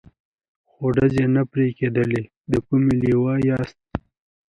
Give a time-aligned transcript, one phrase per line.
[0.71, 3.77] خو ډزې نه پرې کېدلې، د کومې لوا یاست؟